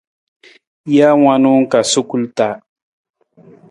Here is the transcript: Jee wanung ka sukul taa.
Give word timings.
Jee 0.93 1.17
wanung 1.23 1.63
ka 1.71 1.79
sukul 1.91 2.23
taa. 2.37 2.55